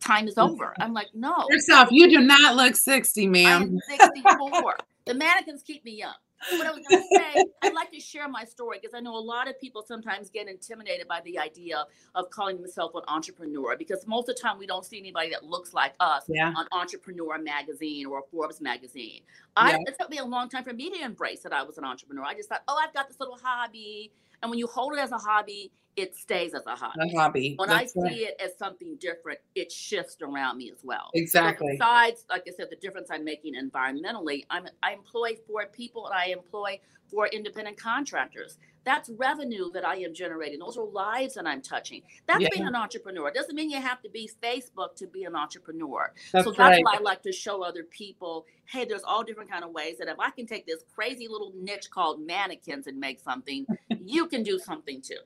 time 0.00 0.28
is 0.28 0.38
over. 0.38 0.74
I'm 0.80 0.94
like, 0.94 1.08
no, 1.14 1.46
Yourself, 1.50 1.90
you 1.90 2.08
do 2.08 2.20
not 2.20 2.56
look 2.56 2.76
60, 2.76 3.26
ma'am 3.26 3.46
I 3.46 3.58
ma'am. 3.58 3.80
am 3.90 3.98
64. 3.98 4.76
the 5.06 5.14
mannequins 5.14 5.62
keep 5.62 5.84
me 5.84 5.92
young. 5.92 6.14
What 6.50 6.66
I 6.66 6.70
was 6.72 6.82
going 6.88 7.02
to 7.02 7.08
say, 7.18 7.44
I'd 7.62 7.72
like 7.74 7.92
to 7.92 8.00
share 8.00 8.28
my 8.28 8.44
story 8.44 8.78
because 8.80 8.94
I 8.94 9.00
know 9.00 9.16
a 9.16 9.20
lot 9.20 9.48
of 9.48 9.58
people 9.60 9.82
sometimes 9.86 10.28
get 10.30 10.48
intimidated 10.48 11.06
by 11.08 11.20
the 11.24 11.38
idea 11.38 11.84
of 12.14 12.30
calling 12.30 12.56
themselves 12.60 12.94
an 12.94 13.02
entrepreneur 13.08 13.76
because 13.76 14.06
most 14.06 14.28
of 14.28 14.36
the 14.36 14.42
time 14.42 14.58
we 14.58 14.66
don't 14.66 14.84
see 14.84 14.98
anybody 14.98 15.30
that 15.30 15.44
looks 15.44 15.72
like 15.72 15.94
us 16.00 16.24
Yeah. 16.28 16.52
on 16.56 16.66
Entrepreneur 16.72 17.38
Magazine 17.38 18.06
or 18.06 18.22
Forbes 18.30 18.60
Magazine. 18.60 19.22
I, 19.56 19.70
Yeah. 19.72 19.78
It 19.86 19.96
took 19.98 20.10
me 20.10 20.18
a 20.18 20.24
long 20.24 20.48
time 20.48 20.64
for 20.64 20.72
me 20.72 20.90
to 20.90 21.00
embrace 21.02 21.40
that 21.42 21.52
I 21.52 21.62
was 21.62 21.78
an 21.78 21.84
entrepreneur. 21.84 22.24
I 22.24 22.34
just 22.34 22.48
thought, 22.48 22.62
oh, 22.68 22.78
I've 22.82 22.92
got 22.94 23.08
this 23.08 23.20
little 23.20 23.38
hobby. 23.42 24.12
And 24.42 24.50
when 24.50 24.58
you 24.58 24.66
hold 24.66 24.94
it 24.94 24.98
as 24.98 25.12
a 25.12 25.18
hobby, 25.18 25.70
it 25.96 26.16
stays 26.16 26.54
as 26.54 26.64
a 26.66 26.74
hobby. 26.74 26.98
A 27.00 27.18
hobby. 27.18 27.54
When 27.56 27.68
That's 27.68 27.94
I 27.96 28.00
right. 28.00 28.12
see 28.12 28.18
it 28.24 28.40
as 28.42 28.56
something 28.58 28.96
different, 28.98 29.38
it 29.54 29.70
shifts 29.70 30.16
around 30.22 30.56
me 30.58 30.70
as 30.70 30.78
well. 30.82 31.10
So 31.14 31.20
Exactly. 31.20 31.72
besides, 31.72 32.24
like 32.30 32.44
I 32.48 32.52
said, 32.56 32.68
the 32.70 32.76
difference 32.76 33.08
I'm 33.10 33.24
making 33.24 33.54
environmentally, 33.54 34.44
I'm 34.48 34.66
I 34.82 34.92
employ 34.92 35.36
four 35.46 35.66
people 35.66 36.06
and 36.06 36.14
I 36.14 36.26
employ 36.26 36.80
four 37.10 37.26
independent 37.26 37.78
contractors. 37.78 38.58
That's 38.84 39.10
revenue 39.10 39.70
that 39.72 39.86
I 39.86 39.96
am 39.96 40.14
generating. 40.14 40.58
Those 40.58 40.76
are 40.78 40.84
lives 40.84 41.34
that 41.34 41.46
I'm 41.46 41.60
touching. 41.60 42.02
That's 42.26 42.40
Yeah. 42.40 42.48
being 42.50 42.66
an 42.66 42.74
entrepreneur. 42.74 43.28
It 43.28 43.34
doesn't 43.34 43.54
mean 43.54 43.70
you 43.70 43.80
have 43.80 44.00
to 44.02 44.08
be 44.08 44.28
Facebook 44.42 44.96
to 44.96 45.06
be 45.06 45.24
an 45.24 45.36
entrepreneur. 45.36 46.12
That's 46.32 46.44
so 46.44 46.50
that's 46.50 46.58
right. 46.58 46.84
why 46.84 46.96
I 46.96 47.00
like 47.00 47.22
to 47.22 47.32
show 47.32 47.62
other 47.62 47.84
people, 47.84 48.46
hey, 48.64 48.84
there's 48.86 49.04
all 49.04 49.22
different 49.22 49.50
kind 49.50 49.62
of 49.62 49.70
ways 49.70 49.98
that 49.98 50.08
if 50.08 50.18
I 50.18 50.30
can 50.30 50.46
take 50.46 50.66
this 50.66 50.82
crazy 50.94 51.28
little 51.28 51.52
niche 51.54 51.90
called 51.90 52.26
mannequins 52.26 52.86
and 52.86 52.98
make 52.98 53.20
something, 53.20 53.66
you 54.04 54.26
can 54.26 54.42
do 54.42 54.58
something 54.58 55.02
too. 55.02 55.20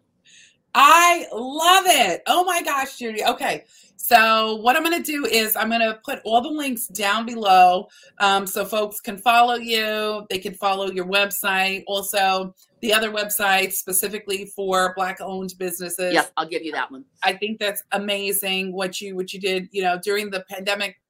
I 0.79 1.27
love 1.33 1.85
it. 1.87 2.23
Oh 2.27 2.45
my 2.45 2.63
gosh, 2.63 2.99
Judy. 2.99 3.25
Okay. 3.25 3.65
So, 3.97 4.57
what 4.57 4.77
I'm 4.77 4.85
going 4.85 5.03
to 5.03 5.11
do 5.11 5.25
is 5.25 5.57
I'm 5.57 5.69
going 5.69 5.81
to 5.81 5.99
put 6.05 6.21
all 6.25 6.43
the 6.43 6.51
links 6.51 6.87
down 6.87 7.25
below 7.25 7.89
um, 8.21 8.47
so 8.47 8.65
folks 8.65 9.01
can 9.01 9.17
follow 9.17 9.55
you. 9.55 10.27
They 10.29 10.39
can 10.39 10.55
follow 10.55 10.91
your 10.91 11.07
website. 11.07 11.83
Also, 11.87 12.55
the 12.83 12.93
other 12.93 13.11
website 13.11 13.73
specifically 13.73 14.53
for 14.55 14.93
black 14.95 15.19
owned 15.21 15.55
businesses. 15.59 16.13
Yes, 16.13 16.31
I'll 16.37 16.47
give 16.47 16.63
you 16.63 16.73
that 16.73 16.91
one. 16.93 17.07
I 17.25 17.33
think 17.33 17.59
that's 17.59 17.83
amazing 17.93 18.73
what 18.73 19.01
you 19.01 19.17
what 19.17 19.33
you 19.33 19.41
did, 19.41 19.69
you 19.73 19.83
know, 19.83 19.99
during 20.05 20.31
the 20.31 20.45
pandemic 20.49 21.01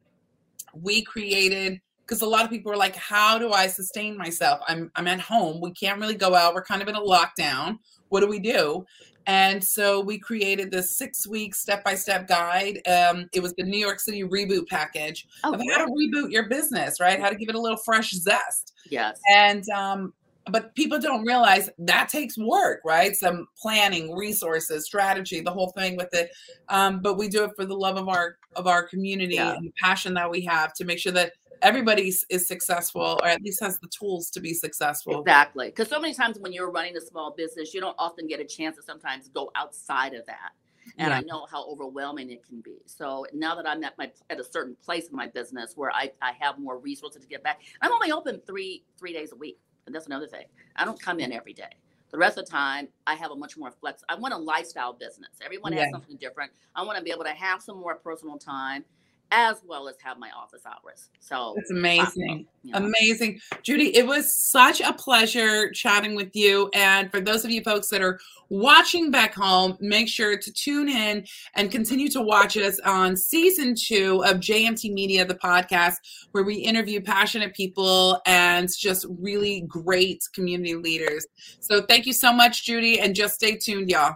we 0.80 1.02
created 1.02 1.80
because 2.06 2.23
a 2.23 2.26
lot 2.26 2.44
of 2.44 2.50
people 2.50 2.70
are 2.70 2.76
like 2.76 2.94
how 2.94 3.38
do 3.38 3.52
I 3.52 3.66
sustain 3.66 4.16
myself? 4.16 4.61
I'm 4.68 4.90
I'm 4.94 5.08
at 5.08 5.20
home. 5.20 5.61
We 5.61 5.73
can't 5.73 6.00
really 6.00 6.14
go 6.14 6.35
out. 6.35 6.54
We're 6.54 6.64
kind 6.64 6.82
of 6.82 6.88
in 6.88 6.94
a 6.94 7.00
lockdown. 7.00 7.78
What 8.08 8.20
do 8.20 8.28
we 8.28 8.38
do? 8.38 8.86
And 9.26 9.62
so 9.62 10.00
we 10.00 10.18
created 10.18 10.70
this 10.70 10.96
six 10.96 11.26
week 11.26 11.54
step 11.54 11.84
by 11.84 11.96
step 11.96 12.28
guide. 12.28 12.80
Um, 12.86 13.28
it 13.32 13.42
was 13.42 13.54
the 13.54 13.64
New 13.64 13.78
York 13.78 13.98
City 13.98 14.22
reboot 14.22 14.68
package 14.68 15.26
oh, 15.42 15.52
of 15.52 15.60
how 15.72 15.84
to 15.84 15.90
reboot 15.90 16.30
your 16.30 16.48
business, 16.48 17.00
right? 17.00 17.20
How 17.20 17.28
to 17.28 17.34
give 17.34 17.48
it 17.48 17.56
a 17.56 17.60
little 17.60 17.78
fresh 17.78 18.12
zest. 18.12 18.75
Yes. 18.88 19.18
And 19.28 19.68
um, 19.70 20.12
but 20.50 20.75
people 20.76 21.00
don't 21.00 21.25
realize 21.25 21.68
that 21.78 22.08
takes 22.08 22.38
work, 22.38 22.80
right? 22.84 23.16
Some 23.16 23.48
planning, 23.60 24.14
resources, 24.14 24.84
strategy, 24.84 25.40
the 25.40 25.50
whole 25.50 25.70
thing 25.70 25.96
with 25.96 26.14
it. 26.14 26.30
Um, 26.68 27.00
but 27.00 27.18
we 27.18 27.28
do 27.28 27.42
it 27.44 27.50
for 27.56 27.64
the 27.64 27.75
love 27.75 27.96
of 27.96 28.08
our 28.08 28.36
of 28.54 28.66
our 28.68 28.84
community 28.84 29.34
yeah. 29.34 29.54
and 29.54 29.66
the 29.66 29.72
passion 29.82 30.14
that 30.14 30.30
we 30.30 30.42
have 30.42 30.72
to 30.75 30.84
make 30.84 31.00
sure 31.00 31.12
that 31.12 31.32
everybody 31.66 32.14
is 32.30 32.46
successful 32.46 33.18
or 33.23 33.26
at 33.26 33.42
least 33.42 33.61
has 33.61 33.78
the 33.80 33.88
tools 33.88 34.30
to 34.30 34.40
be 34.40 34.54
successful. 34.54 35.20
Exactly. 35.20 35.66
Because 35.66 35.88
so 35.88 35.99
many 35.99 36.14
times 36.14 36.38
when 36.38 36.52
you're 36.52 36.70
running 36.70 36.96
a 36.96 37.00
small 37.00 37.35
business, 37.37 37.75
you 37.75 37.80
don't 37.80 37.96
often 37.99 38.28
get 38.28 38.38
a 38.38 38.44
chance 38.44 38.76
to 38.76 38.82
sometimes 38.82 39.28
go 39.28 39.50
outside 39.56 40.14
of 40.14 40.25
that. 40.26 40.52
And 40.99 41.08
yeah. 41.08 41.16
I 41.16 41.20
know 41.23 41.46
how 41.50 41.68
overwhelming 41.68 42.30
it 42.30 42.46
can 42.46 42.61
be. 42.61 42.78
So 42.87 43.26
now 43.35 43.56
that 43.56 43.66
I'm 43.68 43.82
at 43.82 43.99
my 43.99 44.12
at 44.30 44.38
a 44.38 44.44
certain 44.44 44.76
place 44.76 45.08
in 45.08 45.16
my 45.16 45.26
business 45.26 45.73
where 45.75 45.90
I, 45.90 46.12
I 46.23 46.32
have 46.38 46.61
more 46.61 46.78
resources 46.78 47.23
to 47.23 47.28
get 47.28 47.42
back, 47.42 47.61
I'm 47.82 47.92
only 47.92 48.12
open 48.12 48.40
three 48.46 48.85
three 48.96 49.12
days 49.12 49.32
a 49.32 49.37
week. 49.37 49.58
And 49.87 49.94
that's 49.94 50.06
another 50.06 50.28
thing. 50.28 50.44
I 50.76 50.85
don't 50.85 51.00
come 51.00 51.18
in 51.18 51.32
every 51.32 51.52
day. 51.52 51.70
The 52.12 52.18
rest 52.18 52.38
of 52.38 52.46
the 52.46 52.50
time, 52.52 52.87
I 53.08 53.14
have 53.16 53.32
a 53.32 53.37
much 53.37 53.56
more 53.56 53.73
flex. 53.73 54.04
I 54.08 54.14
want 54.14 54.32
a 54.32 54.37
lifestyle 54.37 54.92
business. 54.92 55.30
Everyone 55.44 55.73
yeah. 55.73 55.82
has 55.82 55.90
something 55.90 56.16
different. 56.16 56.52
I 56.76 56.85
want 56.85 56.99
to 56.99 57.04
be 57.04 57.11
able 57.11 57.25
to 57.25 57.30
have 57.30 57.61
some 57.61 57.80
more 57.80 57.96
personal 57.96 58.38
time 58.38 58.85
as 59.30 59.56
well 59.66 59.88
as 59.88 59.97
have 60.02 60.18
my 60.18 60.30
office 60.37 60.62
hours. 60.66 61.09
So 61.21 61.54
it's 61.56 61.71
amazing. 61.71 62.47
You 62.62 62.73
know. 62.73 62.78
Amazing. 62.78 63.40
Judy, 63.62 63.97
it 63.97 64.06
was 64.06 64.33
such 64.33 64.80
a 64.80 64.92
pleasure 64.92 65.71
chatting 65.73 66.14
with 66.14 66.35
you. 66.35 66.71
And 66.75 67.11
for 67.11 67.21
those 67.21 67.45
of 67.45 67.50
you 67.50 67.62
folks 67.62 67.88
that 67.88 68.02
are 68.02 68.21
watching 68.49 69.11
back 69.11 69.35
home, 69.35 69.76
make 69.80 70.09
sure 70.09 70.37
to 70.37 70.52
tune 70.52 70.88
in 70.88 71.26
and 71.54 71.73
continue 71.73 72.09
to 72.11 72.23
watch 72.23 72.56
us 72.56 72.78
on 72.80 73.16
season 73.16 73.75
two 73.75 74.23
of 74.25 74.37
JMT 74.37 74.92
Media, 74.92 75.25
the 75.25 75.35
podcast, 75.35 75.97
where 76.30 76.45
we 76.45 76.54
interview 76.54 77.00
passionate 77.00 77.54
people 77.54 78.21
and 78.26 78.68
just 78.76 79.06
really 79.18 79.62
great 79.62 80.23
community 80.33 80.76
leaders. 80.76 81.26
So 81.59 81.83
thank 81.83 82.06
you 82.06 82.12
so 82.12 82.33
much, 82.33 82.64
Judy, 82.64 83.00
and 83.00 83.14
just 83.14 83.35
stay 83.35 83.56
tuned, 83.56 83.90
y'all. 83.90 84.14